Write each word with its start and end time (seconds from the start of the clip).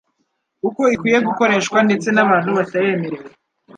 uko 0.67 0.81
ikwiye 0.95 1.19
gukoreshwa 1.27 1.77
ndetse 1.87 2.07
n'abantu 2.11 2.49
batayemerewe. 2.57 3.29